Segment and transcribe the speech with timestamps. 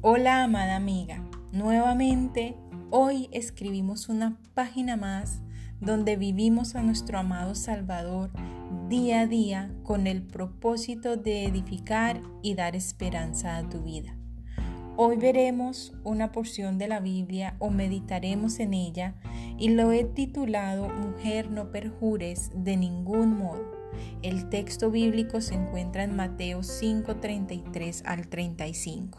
[0.00, 2.54] Hola amada amiga, nuevamente
[2.90, 5.40] hoy escribimos una página más
[5.80, 8.30] donde vivimos a nuestro amado Salvador
[8.88, 14.16] día a día con el propósito de edificar y dar esperanza a tu vida.
[14.96, 19.16] Hoy veremos una porción de la Biblia o meditaremos en ella
[19.58, 23.76] y lo he titulado Mujer no perjures de ningún modo.
[24.22, 29.18] El texto bíblico se encuentra en Mateo 5:33 al 35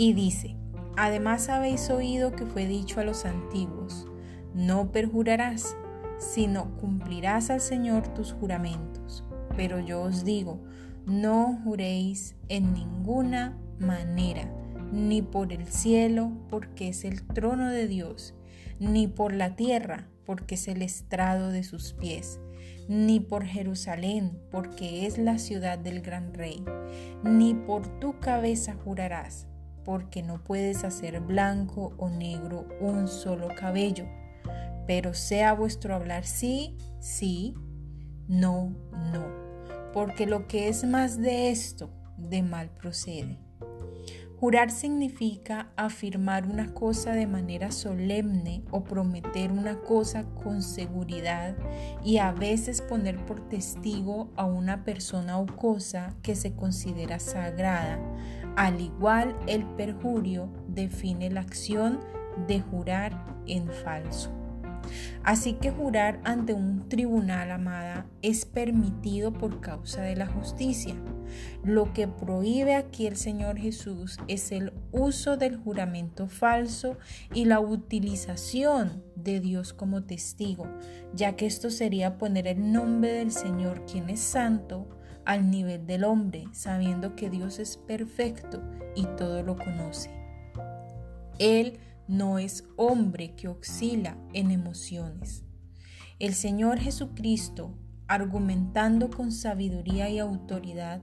[0.00, 0.56] y dice,
[0.96, 4.06] además habéis oído que fue dicho a los antiguos,
[4.54, 5.76] no perjurarás,
[6.18, 9.24] sino cumplirás al Señor tus juramentos.
[9.56, 10.62] Pero yo os digo,
[11.04, 14.48] no juréis en ninguna manera,
[14.92, 18.34] ni por el cielo, porque es el trono de Dios,
[18.78, 22.38] ni por la tierra, porque es el estrado de sus pies,
[22.88, 26.64] ni por Jerusalén, porque es la ciudad del gran rey,
[27.24, 29.47] ni por tu cabeza jurarás
[29.88, 34.04] porque no puedes hacer blanco o negro un solo cabello,
[34.86, 37.54] pero sea vuestro hablar sí, sí,
[38.26, 39.24] no, no,
[39.94, 43.38] porque lo que es más de esto, de mal procede.
[44.38, 51.56] Jurar significa afirmar una cosa de manera solemne o prometer una cosa con seguridad
[52.04, 57.98] y a veces poner por testigo a una persona o cosa que se considera sagrada.
[58.58, 62.00] Al igual, el perjurio define la acción
[62.48, 64.32] de jurar en falso.
[65.22, 70.96] Así que jurar ante un tribunal, amada, es permitido por causa de la justicia.
[71.62, 76.98] Lo que prohíbe aquí el Señor Jesús es el uso del juramento falso
[77.32, 80.66] y la utilización de Dios como testigo,
[81.14, 84.97] ya que esto sería poner el nombre del Señor, quien es santo,
[85.28, 88.62] al nivel del hombre, sabiendo que Dios es perfecto
[88.96, 90.10] y todo lo conoce.
[91.38, 95.44] Él no es hombre que oscila en emociones.
[96.18, 101.02] El Señor Jesucristo, argumentando con sabiduría y autoridad,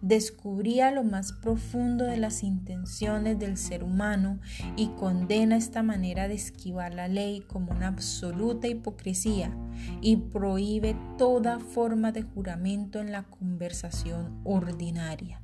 [0.00, 4.38] descubría lo más profundo de las intenciones del ser humano
[4.76, 9.56] y condena esta manera de esquivar la ley como una absoluta hipocresía
[10.00, 15.40] y prohíbe toda forma de juramento en la conversación ordinaria.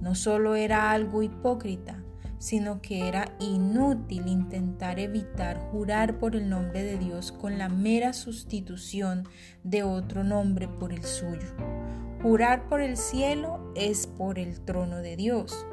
[0.00, 2.02] No solo era algo hipócrita,
[2.38, 8.12] sino que era inútil intentar evitar jurar por el nombre de Dios con la mera
[8.12, 9.24] sustitución
[9.64, 11.48] de otro nombre por el suyo.
[12.26, 15.64] Jurar por el cielo es por el trono de Dios.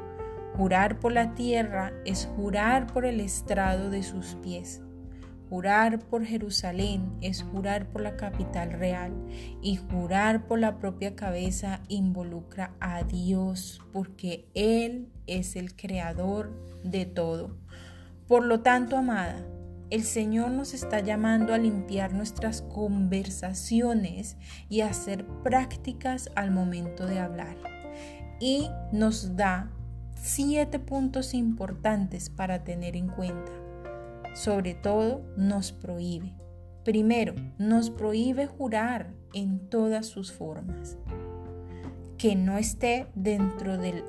[0.56, 4.80] Jurar por la tierra es jurar por el estrado de sus pies.
[5.50, 9.12] Jurar por Jerusalén es jurar por la capital real
[9.62, 16.52] y jurar por la propia cabeza involucra a Dios porque Él es el creador
[16.84, 17.56] de todo.
[18.28, 19.44] Por lo tanto, amada,
[19.94, 24.36] el Señor nos está llamando a limpiar nuestras conversaciones
[24.68, 27.56] y a hacer prácticas al momento de hablar.
[28.40, 29.70] Y nos da
[30.14, 33.52] siete puntos importantes para tener en cuenta
[34.34, 36.34] sobre todo nos prohíbe.
[36.84, 40.98] Primero, nos prohíbe jurar en todas sus formas,
[42.18, 44.04] que no esté dentro de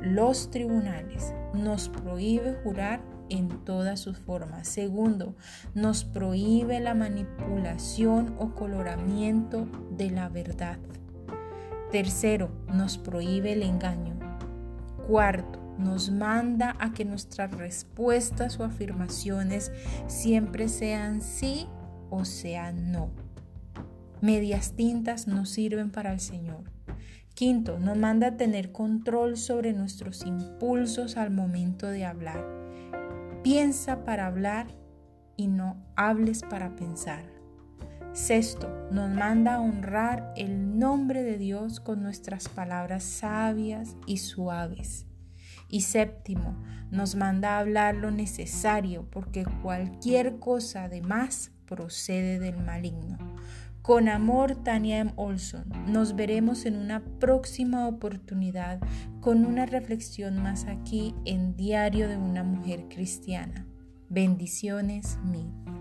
[0.00, 1.32] los tribunales.
[1.54, 4.68] Nos prohíbe jurar en todas sus formas.
[4.68, 5.34] Segundo,
[5.74, 10.78] nos prohíbe la manipulación o coloramiento de la verdad.
[11.90, 14.18] Tercero, nos prohíbe el engaño.
[15.06, 19.70] Cuarto, nos manda a que nuestras respuestas o afirmaciones
[20.06, 21.68] siempre sean sí
[22.10, 23.10] o sean no.
[24.20, 26.64] Medias tintas no sirven para el Señor.
[27.34, 32.65] Quinto, nos manda a tener control sobre nuestros impulsos al momento de hablar.
[33.46, 34.66] Piensa para hablar
[35.36, 37.22] y no hables para pensar.
[38.12, 45.06] Sexto, nos manda a honrar el nombre de Dios con nuestras palabras sabias y suaves.
[45.68, 46.60] Y séptimo,
[46.90, 53.18] nos manda a hablar lo necesario porque cualquier cosa de más procede del maligno.
[53.82, 55.12] Con amor, Tania M.
[55.16, 55.64] Olson.
[55.86, 58.80] Nos veremos en una próxima oportunidad
[59.20, 63.66] con una reflexión más aquí en Diario de una Mujer Cristiana.
[64.08, 65.75] Bendiciones mil.